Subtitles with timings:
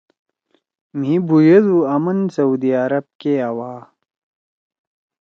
[0.97, 3.73] مھی بُھویَدُو آمن سعودی عرب کے آوا